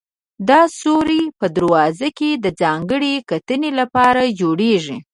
دا 0.49 0.61
سورى 0.79 1.21
په 1.39 1.45
دروازه 1.55 2.07
کې 2.17 2.29
د 2.43 2.45
ځانګړې 2.61 3.13
کتنې 3.31 3.71
لپاره 3.79 4.21
جوړېږي. 4.39 4.97